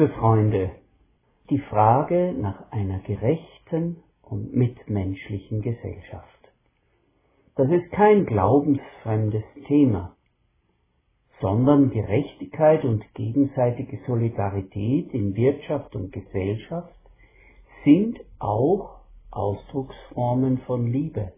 [0.00, 0.70] Liebe Freunde,
[1.50, 6.52] die Frage nach einer gerechten und mitmenschlichen Gesellschaft.
[7.54, 10.16] Das ist kein glaubensfremdes Thema,
[11.42, 16.96] sondern Gerechtigkeit und gegenseitige Solidarität in Wirtschaft und Gesellschaft
[17.84, 21.34] sind auch Ausdrucksformen von Liebe.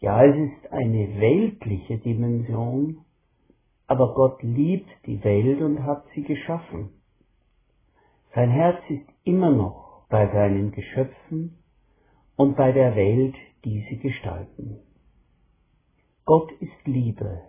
[0.00, 3.04] Ja, es ist eine weltliche Dimension,
[3.86, 6.90] aber Gott liebt die Welt und hat sie geschaffen.
[8.34, 11.58] Sein Herz ist immer noch bei seinen Geschöpfen
[12.36, 14.80] und bei der Welt, die sie gestalten.
[16.24, 17.42] Gott ist Liebe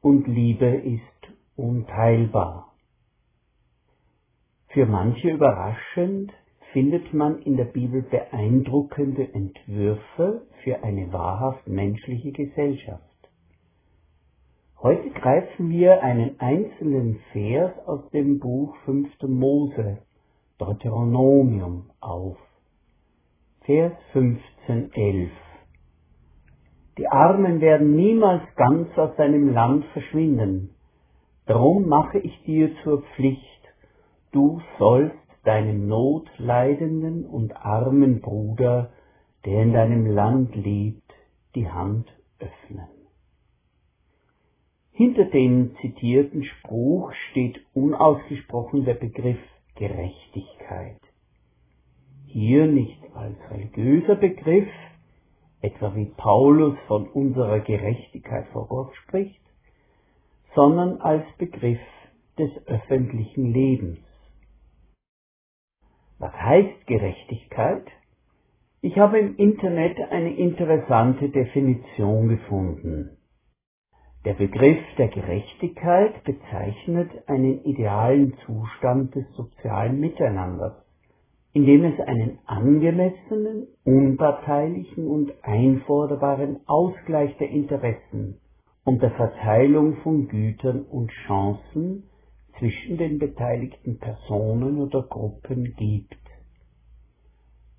[0.00, 2.72] und Liebe ist unteilbar.
[4.68, 6.32] Für manche überraschend
[6.72, 13.09] findet man in der Bibel beeindruckende Entwürfe für eine wahrhaft menschliche Gesellschaft.
[14.82, 19.10] Heute greifen wir einen einzelnen Vers aus dem Buch 5.
[19.24, 19.98] Mose,
[20.56, 22.38] Deuteronomium, auf.
[23.60, 25.30] Vers 15, 11.
[26.96, 30.70] Die Armen werden niemals ganz aus deinem Land verschwinden.
[31.44, 33.60] Darum mache ich dir zur Pflicht,
[34.32, 35.14] du sollst
[35.44, 38.92] deinem notleidenden und armen Bruder,
[39.44, 41.12] der in deinem Land lebt,
[41.54, 42.06] die Hand
[42.38, 42.99] öffnen.
[45.00, 49.38] Hinter dem zitierten Spruch steht unausgesprochen der Begriff
[49.76, 51.00] Gerechtigkeit.
[52.26, 54.68] Hier nicht als religiöser Begriff,
[55.62, 59.40] etwa wie Paulus von unserer Gerechtigkeit vor Gott spricht,
[60.54, 61.80] sondern als Begriff
[62.38, 64.00] des öffentlichen Lebens.
[66.18, 67.86] Was heißt Gerechtigkeit?
[68.82, 73.16] Ich habe im Internet eine interessante Definition gefunden.
[74.26, 80.74] Der Begriff der Gerechtigkeit bezeichnet einen idealen Zustand des sozialen Miteinanders,
[81.54, 88.38] in dem es einen angemessenen, unparteilichen und einforderbaren Ausgleich der Interessen
[88.84, 92.02] und der Verteilung von Gütern und Chancen
[92.58, 96.18] zwischen den beteiligten Personen oder Gruppen gibt.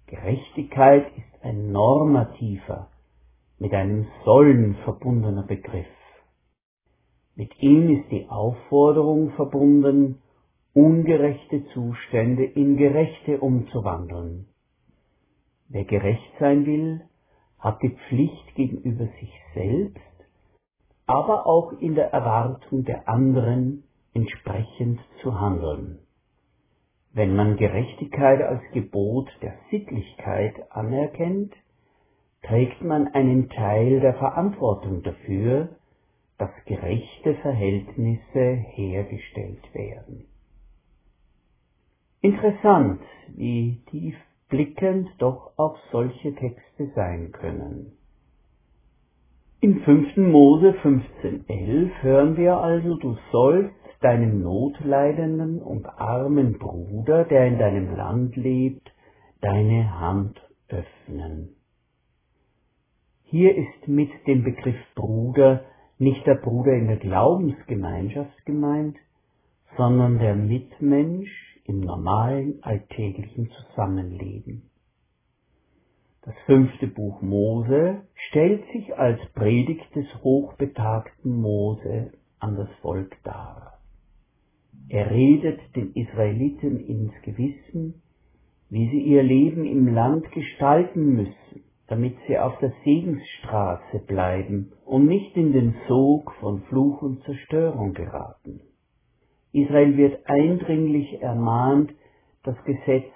[0.08, 2.90] Gerechtigkeit ist ein normativer,
[3.60, 5.86] mit einem Sollen verbundener Begriff.
[7.36, 10.22] Mit ihm ist die Aufforderung verbunden,
[10.74, 14.48] ungerechte Zustände in gerechte umzuwandeln.
[15.70, 17.02] Wer gerecht sein will,
[17.60, 20.00] hat die Pflicht gegenüber sich selbst,
[21.06, 23.84] aber auch in der Erwartung der anderen
[24.14, 26.00] entsprechend zu handeln.
[27.14, 31.54] Wenn man Gerechtigkeit als Gebot der Sittlichkeit anerkennt,
[32.44, 35.70] trägt man einen Teil der Verantwortung dafür,
[36.42, 40.26] dass gerechte Verhältnisse hergestellt werden.
[42.22, 43.00] Interessant,
[43.36, 47.92] wie tiefblickend doch auch solche Texte sein können.
[49.60, 50.18] In 5.
[50.18, 57.96] Mose 15.11 hören wir also, du sollst deinem notleidenden und armen Bruder, der in deinem
[57.96, 58.92] Land lebt,
[59.42, 61.50] deine Hand öffnen.
[63.26, 65.66] Hier ist mit dem Begriff Bruder
[66.02, 68.98] nicht der Bruder in der Glaubensgemeinschaft gemeint,
[69.78, 71.30] sondern der Mitmensch
[71.66, 74.64] im normalen alltäglichen Zusammenleben.
[76.24, 83.80] Das fünfte Buch Mose stellt sich als Predigt des hochbetagten Mose an das Volk dar.
[84.90, 88.02] Er redet den Israeliten ins Gewissen,
[88.72, 95.08] wie sie ihr Leben im Land gestalten müssen, damit sie auf der Segensstraße bleiben und
[95.08, 98.62] nicht in den Sog von Fluch und Zerstörung geraten.
[99.52, 101.92] Israel wird eindringlich ermahnt,
[102.44, 103.12] das Gesetz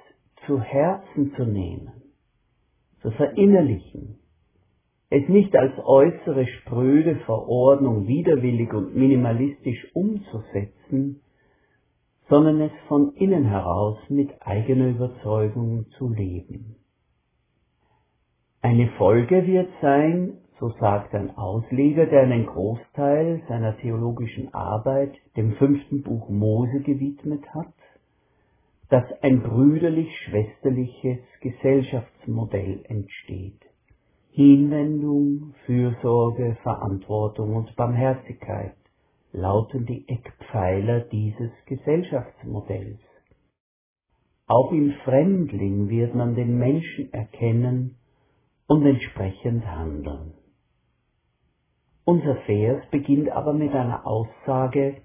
[0.46, 1.94] zu Herzen zu nehmen,
[3.02, 4.20] zu verinnerlichen,
[5.10, 11.22] es nicht als äußere spröde Verordnung widerwillig und minimalistisch umzusetzen,
[12.28, 16.76] sondern es von innen heraus mit eigener Überzeugung zu leben.
[18.66, 25.52] Eine Folge wird sein, so sagt ein Ausleger, der einen Großteil seiner theologischen Arbeit dem
[25.58, 27.76] fünften Buch Mose gewidmet hat,
[28.90, 33.62] dass ein brüderlich-schwesterliches Gesellschaftsmodell entsteht.
[34.32, 38.74] Hinwendung, Fürsorge, Verantwortung und Barmherzigkeit
[39.32, 42.98] lauten die Eckpfeiler dieses Gesellschaftsmodells.
[44.48, 47.98] Auch im Fremdling wird man den Menschen erkennen
[48.68, 50.34] und entsprechend handeln.
[52.04, 55.02] Unser Vers beginnt aber mit einer Aussage,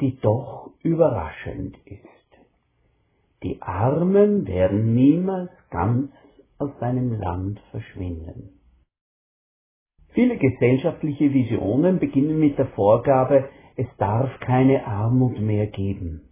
[0.00, 2.06] die doch überraschend ist.
[3.42, 6.10] die Armen werden niemals ganz
[6.58, 8.58] aus seinem Land verschwinden.
[10.08, 16.22] Viele gesellschaftliche Visionen beginnen mit der Vorgabe, es darf keine Armut mehr geben.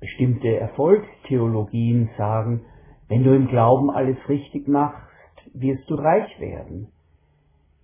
[0.00, 2.66] Bestimmte Erfolgstheologien sagen,
[3.08, 5.13] wenn du im Glauben alles richtig machst,
[5.54, 6.88] wirst du reich werden.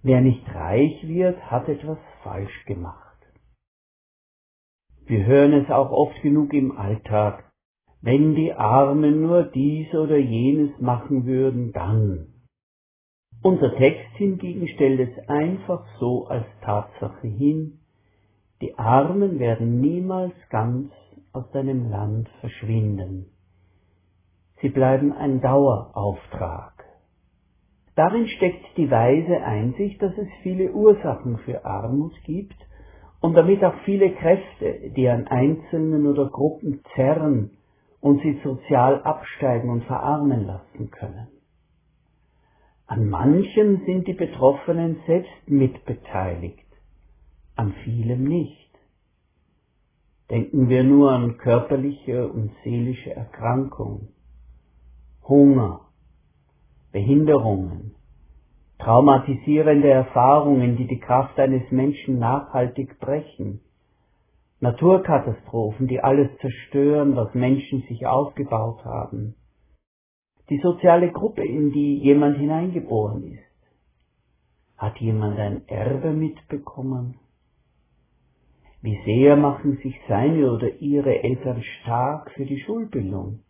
[0.02, 3.16] Wer nicht reich wird, hat etwas falsch gemacht.
[5.06, 7.50] Wir hören es auch oft genug im Alltag.
[8.02, 12.28] Wenn die Armen nur dies oder jenes machen würden, dann.
[13.42, 17.80] Unser Text hingegen stellt es einfach so als Tatsache hin,
[18.60, 20.92] die Armen werden niemals ganz
[21.32, 23.30] aus deinem Land verschwinden.
[24.60, 26.79] Sie bleiben ein Dauerauftrag.
[28.00, 32.56] Darin steckt die weise Einsicht, dass es viele Ursachen für Armut gibt
[33.20, 37.58] und damit auch viele Kräfte, die an Einzelnen oder Gruppen zerren
[38.00, 41.28] und sie sozial absteigen und verarmen lassen können.
[42.86, 46.72] An manchem sind die Betroffenen selbst mitbeteiligt,
[47.54, 48.70] an vielem nicht.
[50.30, 54.08] Denken wir nur an körperliche und seelische Erkrankung,
[55.28, 55.89] Hunger,
[56.92, 57.94] Behinderungen,
[58.78, 63.60] traumatisierende Erfahrungen, die die Kraft eines Menschen nachhaltig brechen,
[64.60, 69.34] Naturkatastrophen, die alles zerstören, was Menschen sich aufgebaut haben,
[70.50, 73.40] die soziale Gruppe, in die jemand hineingeboren ist.
[74.76, 77.14] Hat jemand ein Erbe mitbekommen?
[78.82, 83.40] Wie sehr machen sich seine oder ihre Eltern stark für die Schulbildung?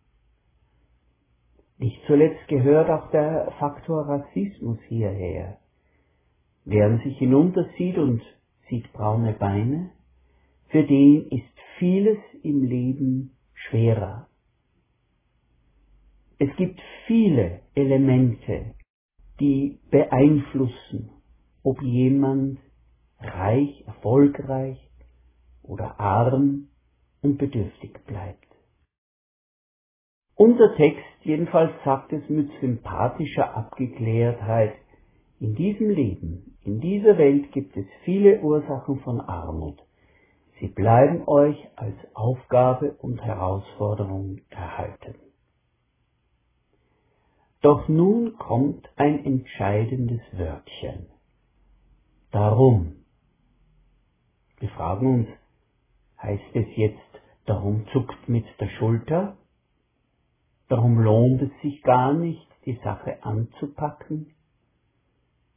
[1.81, 5.57] Nicht zuletzt gehört auch der Faktor Rassismus hierher.
[6.63, 8.21] Wer sich hinuntersieht und
[8.69, 9.89] sieht braune Beine,
[10.67, 14.27] für den ist vieles im Leben schwerer.
[16.37, 18.75] Es gibt viele Elemente,
[19.39, 21.09] die beeinflussen,
[21.63, 22.59] ob jemand
[23.19, 24.77] reich, erfolgreich
[25.63, 26.67] oder arm
[27.23, 28.40] und bedürftig bleibt.
[30.35, 34.73] Unser Text jedenfalls sagt es mit sympathischer Abgeklärtheit,
[35.39, 39.79] in diesem Leben, in dieser Welt gibt es viele Ursachen von Armut.
[40.59, 45.15] Sie bleiben euch als Aufgabe und Herausforderung erhalten.
[47.61, 51.07] Doch nun kommt ein entscheidendes Wörtchen.
[52.31, 52.97] Darum.
[54.59, 55.27] Wir fragen uns,
[56.21, 59.37] heißt es jetzt, darum zuckt mit der Schulter?
[60.71, 64.27] Darum lohnt es sich gar nicht, die Sache anzupacken?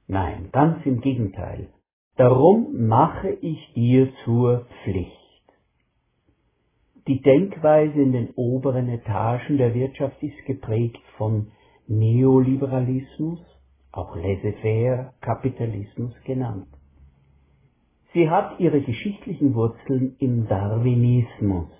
[0.09, 1.69] Nein, ganz im Gegenteil.
[2.17, 5.45] Darum mache ich dir zur Pflicht.
[7.07, 11.53] Die Denkweise in den oberen Etagen der Wirtschaft ist geprägt von
[11.87, 13.39] Neoliberalismus,
[13.93, 16.67] auch laissez-faire Kapitalismus genannt.
[18.15, 21.71] Sie hat ihre geschichtlichen Wurzeln im Darwinismus.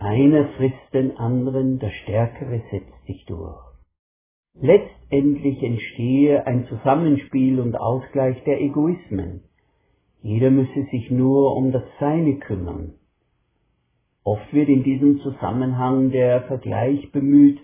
[0.00, 3.60] Einer frisst den anderen, der Stärkere setzt sich durch.
[4.58, 9.42] Letztendlich entstehe ein Zusammenspiel und Ausgleich der Egoismen.
[10.22, 12.94] Jeder müsse sich nur um das Seine kümmern.
[14.24, 17.60] Oft wird in diesem Zusammenhang der Vergleich bemüht,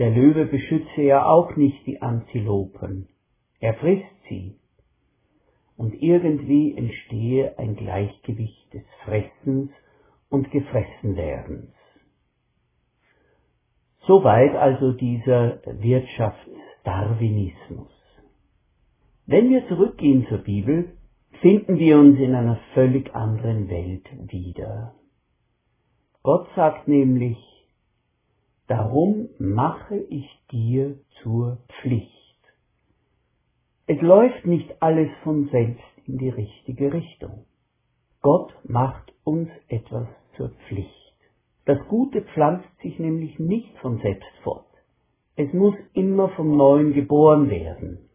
[0.00, 3.06] der Löwe beschütze ja auch nicht die Antilopen,
[3.60, 4.56] er frisst sie.
[5.76, 9.70] Und irgendwie entstehe ein Gleichgewicht des Fressens
[10.28, 11.72] und Gefressenwerdens.
[14.06, 17.90] Soweit also dieser Wirtschaftsdarwinismus.
[19.26, 20.96] Wenn wir zurückgehen zur Bibel,
[21.40, 24.94] finden wir uns in einer völlig anderen Welt wieder.
[26.22, 27.36] Gott sagt nämlich,
[28.68, 32.12] Darum mache ich dir zur Pflicht.
[33.86, 37.46] Es läuft nicht alles von selbst in die richtige Richtung.
[38.20, 40.06] Gott macht uns etwas
[40.38, 40.94] zur Pflicht.
[41.66, 44.64] Das Gute pflanzt sich nämlich nicht von selbst fort.
[45.36, 48.08] Es muss immer vom Neuen geboren werden.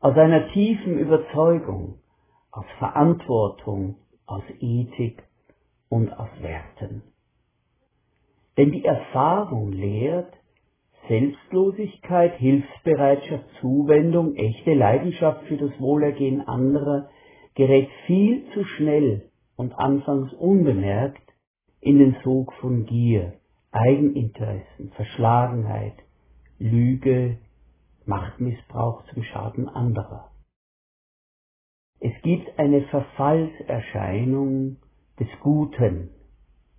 [0.00, 2.00] Aus einer tiefen Überzeugung,
[2.50, 5.22] aus Verantwortung, aus Ethik
[5.88, 7.02] und aus Werten.
[8.56, 10.34] Denn die Erfahrung lehrt,
[11.08, 17.08] Selbstlosigkeit, Hilfsbereitschaft, Zuwendung, echte Leidenschaft für das Wohlergehen anderer
[17.54, 21.25] gerät viel zu schnell und anfangs unbemerkt
[21.80, 23.34] in den Sog von Gier,
[23.70, 25.94] Eigeninteressen, Verschlagenheit,
[26.58, 27.38] Lüge,
[28.04, 30.30] Machtmissbrauch zum Schaden anderer.
[32.00, 34.76] Es gibt eine Verfallserscheinung
[35.18, 36.10] des Guten,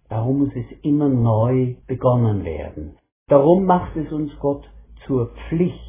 [0.10, 2.98] Darum muss es immer neu begonnen werden.
[3.28, 4.70] Darum macht es uns Gott
[5.06, 5.84] zur Pflicht.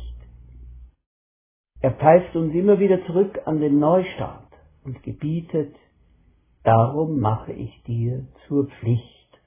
[1.81, 4.49] Er pfeift uns immer wieder zurück an den Neustart
[4.85, 5.75] und gebietet,
[6.69, 9.41] darum mache ich dir zur Pflicht.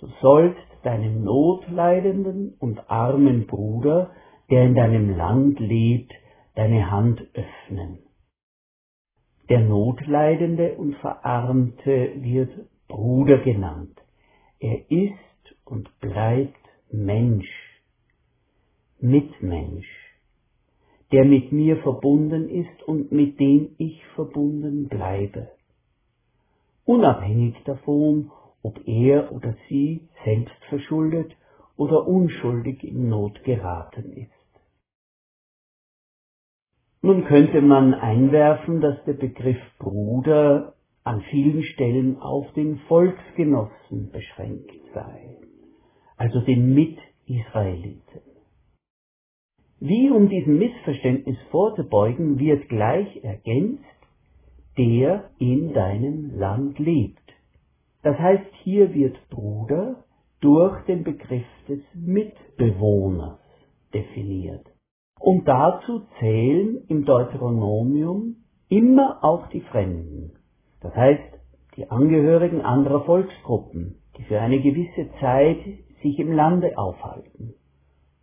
[0.00, 4.10] Du sollst deinem notleidenden und armen Bruder,
[4.50, 6.12] der in deinem Land lebt,
[6.56, 8.00] deine Hand öffnen.
[9.48, 12.50] Der Notleidende und Verarmte wird
[12.86, 13.98] Bruder genannt.
[14.60, 16.54] Er ist und bleibt
[16.90, 17.48] Mensch,
[19.00, 19.88] Mitmensch,
[21.12, 25.48] der mit mir verbunden ist und mit dem ich verbunden bleibe.
[26.88, 28.30] Unabhängig davon,
[28.62, 31.36] ob er oder sie selbst verschuldet
[31.76, 34.30] oder unschuldig in Not geraten ist.
[37.02, 44.72] Nun könnte man einwerfen, dass der Begriff Bruder an vielen Stellen auf den Volksgenossen beschränkt
[44.94, 45.36] sei,
[46.16, 48.22] also den Mit-Israeliten.
[49.78, 53.84] Wie um diesem Missverständnis vorzubeugen, wird gleich ergänzt,
[54.78, 57.18] der in deinem Land lebt.
[58.02, 60.04] Das heißt, hier wird Bruder
[60.40, 63.40] durch den Begriff des Mitbewohners
[63.92, 64.64] definiert.
[65.18, 68.36] Und dazu zählen im Deuteronomium
[68.68, 70.32] immer auch die Fremden.
[70.80, 71.38] Das heißt,
[71.76, 75.58] die Angehörigen anderer Volksgruppen, die für eine gewisse Zeit
[76.02, 77.54] sich im Lande aufhalten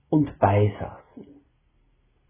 [0.09, 1.25] und beisaßen.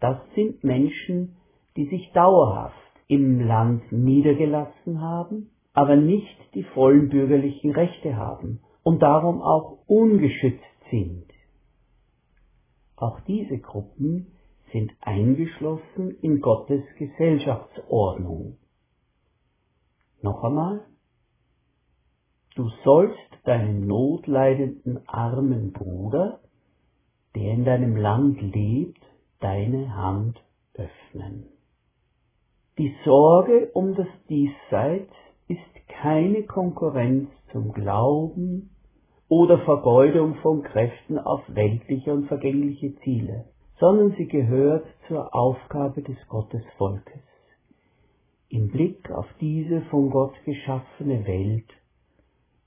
[0.00, 1.36] Das sind Menschen,
[1.76, 9.02] die sich dauerhaft im Land niedergelassen haben, aber nicht die vollen bürgerlichen Rechte haben und
[9.02, 11.26] darum auch ungeschützt sind.
[12.96, 14.32] Auch diese Gruppen
[14.72, 18.56] sind eingeschlossen in Gottes Gesellschaftsordnung.
[20.22, 20.80] Noch einmal,
[22.54, 26.40] du sollst deinen notleidenden armen Bruder,
[27.34, 29.02] der in deinem Land lebt,
[29.40, 30.42] deine Hand
[30.74, 31.55] öffnen.
[32.78, 35.12] Die Sorge um das Diesseits
[35.48, 38.70] ist keine Konkurrenz zum Glauben
[39.28, 43.46] oder Vergeudung von Kräften auf weltliche und vergängliche Ziele
[43.78, 47.22] sondern sie gehört zur Aufgabe des Gottesvolkes.
[48.48, 51.68] Im Blick auf diese von Gott geschaffene Welt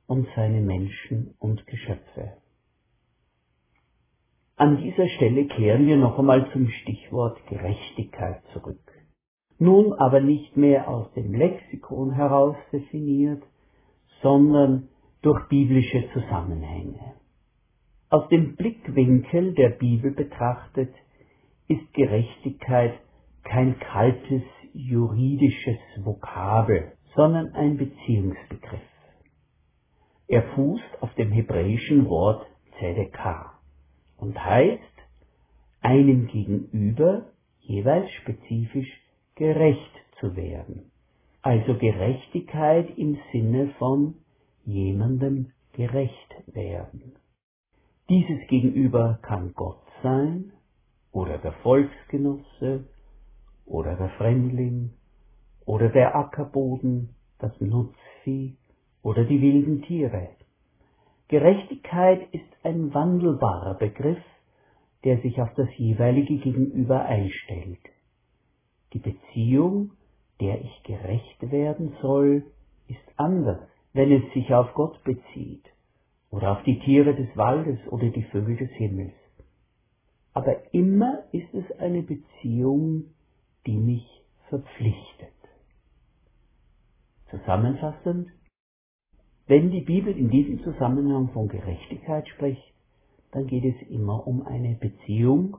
[0.08, 2.34] und seine Menschen und Geschöpfe.
[4.58, 8.89] An dieser Stelle kehren wir noch einmal zum Stichwort Gerechtigkeit zurück.
[9.60, 13.44] Nun aber nicht mehr aus dem Lexikon heraus definiert,
[14.22, 14.88] sondern
[15.22, 17.14] durch biblische Zusammenhänge.
[18.10, 20.94] Aus dem Blickwinkel der Bibel betrachtet
[21.68, 22.94] ist Gerechtigkeit
[23.44, 28.80] kein kaltes juridisches Vokabel, sondern ein Beziehungsbegriff.
[30.28, 32.46] Er fußt auf dem hebräischen Wort
[32.80, 33.60] Zedekah
[34.18, 34.82] und heißt,
[35.82, 37.26] einem gegenüber
[37.60, 38.90] jeweils spezifisch
[39.40, 40.92] gerecht zu werden.
[41.42, 44.16] Also Gerechtigkeit im Sinne von
[44.66, 47.16] jemandem gerecht werden.
[48.10, 50.52] Dieses Gegenüber kann Gott sein
[51.14, 52.84] oder der Volksgenosse
[53.66, 54.92] oder der Fremdling
[55.66, 58.58] oder der Ackerboden, das Nutzvieh
[59.04, 60.32] oder die wilden Tiere.
[61.30, 64.24] Gerechtigkeit ist ein wandelbarer Begriff,
[65.06, 67.80] der sich auf das jeweilige Gegenüber einstellt.
[68.94, 69.92] Die Beziehung,
[70.40, 72.44] der ich gerecht werden soll,
[72.88, 73.62] ist anders,
[73.94, 75.64] wenn es sich auf Gott bezieht
[76.32, 79.14] oder auf die Tiere des Waldes oder die Vögel des Himmels.
[80.34, 83.06] Aber immer ist es eine Beziehung,
[83.66, 84.08] die mich
[84.48, 85.30] verpflichtet.
[87.30, 88.30] Zusammenfassend,
[89.48, 92.74] wenn die Bibel in diesem Zusammenhang von Gerechtigkeit spricht,
[93.32, 95.58] dann geht es immer um eine Beziehung,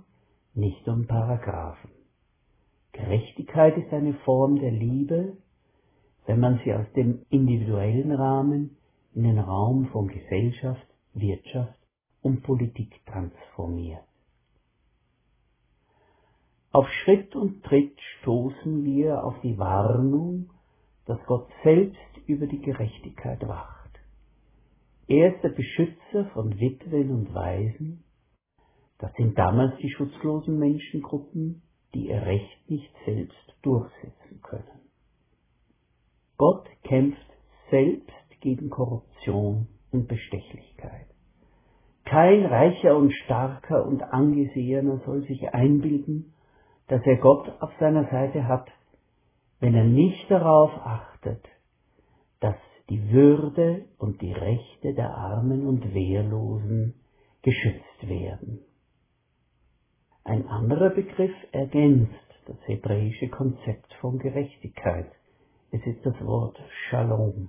[0.55, 2.00] nicht um Paragraphen.
[2.93, 5.37] Gerechtigkeit ist eine Form der Liebe,
[6.27, 8.77] wenn man sie aus dem individuellen Rahmen
[9.15, 11.79] in den Raum von Gesellschaft, Wirtschaft
[12.23, 14.05] und Politik transformiert.
[16.73, 20.51] Auf Schritt und Tritt stoßen wir auf die Warnung,
[21.07, 23.91] dass Gott selbst über die Gerechtigkeit wacht.
[25.09, 28.05] Er ist der Beschützer von Witwen und Waisen.
[28.99, 31.63] Das sind damals die schutzlosen Menschengruppen,
[31.95, 34.81] die ihr Recht nicht selbst durchsetzen können.
[36.37, 37.21] Gott kämpft
[37.71, 41.07] selbst gegen Korruption und Bestechlichkeit.
[42.05, 46.33] Kein Reicher und Starker und Angesehener soll sich einbilden,
[46.89, 48.69] dass er Gott auf seiner Seite hat,
[49.61, 51.45] wenn er nicht darauf achtet,
[52.41, 52.57] dass
[52.89, 56.95] die Würde und die Rechte der Armen und Wehrlosen
[57.43, 58.61] geschützt werden.
[60.25, 62.13] Ein anderer Begriff ergänzt
[62.47, 65.11] das hebräische Konzept von Gerechtigkeit.
[65.71, 66.59] Es ist das Wort
[66.89, 67.49] Shalom,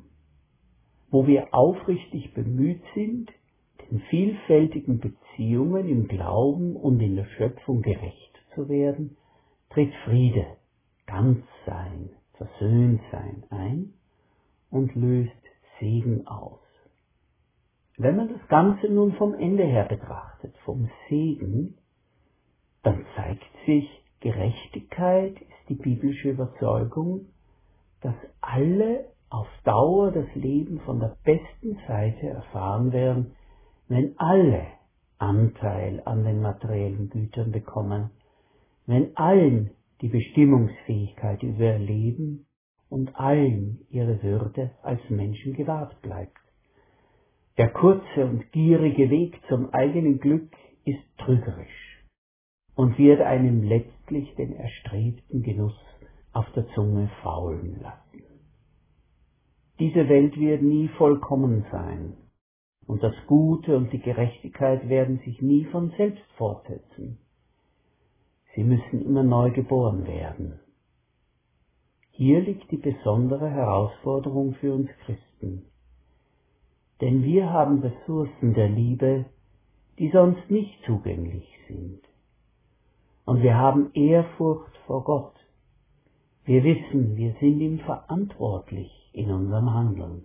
[1.10, 3.32] wo wir aufrichtig bemüht sind,
[3.90, 9.18] den vielfältigen Beziehungen im Glauben und in der Schöpfung gerecht zu werden,
[9.72, 10.46] tritt Friede,
[11.08, 13.94] Ganzsein, Versöhntsein ein
[14.70, 15.32] und löst
[15.80, 16.60] Segen aus.
[17.98, 21.78] Wenn man das Ganze nun vom Ende her betrachtet, vom Segen,
[22.84, 23.88] dann zeigt sich,
[24.22, 27.28] Gerechtigkeit ist die biblische Überzeugung,
[28.02, 33.34] dass alle auf Dauer das Leben von der besten Seite erfahren werden,
[33.88, 34.65] wenn alle
[35.17, 38.12] Anteil an den materiellen Gütern bekommen,
[38.88, 42.48] wenn allen die Bestimmungsfähigkeit über ihr Leben
[42.89, 46.38] und allen ihre Würde als Menschen gewahrt bleibt.
[47.58, 50.52] Der kurze und gierige Weg zum eigenen Glück
[50.84, 51.90] ist trügerisch
[52.75, 55.77] und wird einem letztlich den erstrebten Genuss
[56.34, 58.23] auf der Zunge faulen lassen.
[59.79, 62.13] Diese Welt wird nie vollkommen sein,
[62.88, 67.17] und das Gute und die Gerechtigkeit werden sich nie von selbst fortsetzen.
[68.53, 70.60] Sie müssen immer neu geboren werden.
[72.12, 75.65] Hier liegt die besondere Herausforderung für uns Christen.
[76.99, 79.25] Denn wir haben Ressourcen der Liebe,
[79.97, 82.01] die sonst nicht zugänglich sind.
[83.25, 85.36] Und wir haben Ehrfurcht vor Gott.
[86.43, 90.23] Wir wissen, wir sind ihm verantwortlich in unserem Handeln.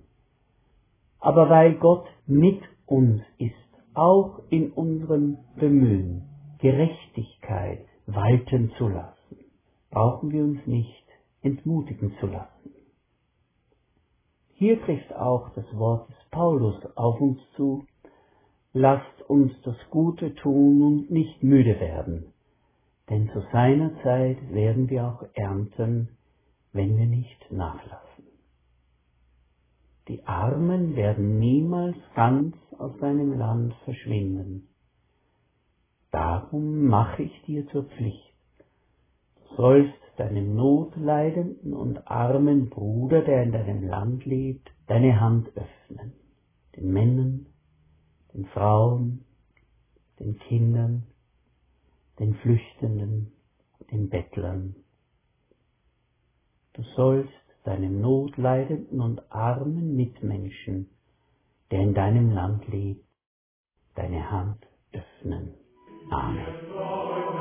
[1.20, 3.54] Aber weil Gott mit uns ist,
[3.94, 6.22] auch in unserem Bemühen,
[6.59, 9.37] Gerechtigkeit walten zu lassen,
[9.90, 11.04] brauchen wir uns nicht
[11.42, 12.72] entmutigen zu lassen.
[14.54, 17.87] Hier trifft auch das Wort des Paulus auf uns zu,
[18.72, 22.32] lasst uns das Gute tun und nicht müde werden,
[23.09, 26.09] denn zu seiner Zeit werden wir auch ernten,
[26.73, 28.25] wenn wir nicht nachlassen.
[30.09, 34.69] Die Armen werden niemals ganz aus deinem Land verschwinden.
[36.12, 38.35] Darum mache ich dir zur Pflicht.
[39.37, 46.12] Du sollst deinem notleidenden und armen Bruder, der in deinem Land lebt, deine Hand öffnen.
[46.77, 47.47] Den Männern,
[48.33, 49.25] den Frauen,
[50.21, 51.05] den Kindern,
[52.18, 53.33] den Flüchtenden,
[53.90, 54.76] den Bettlern.
[56.74, 57.33] Du sollst
[57.64, 60.88] deinem notleidenden und armen Mitmenschen,
[61.70, 63.05] der in deinem Land lebt,
[63.94, 65.55] deine Hand öffnen.
[66.11, 67.36] Amen.